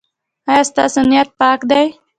[0.49, 1.85] ایا ستاسو نیت پاک دی؟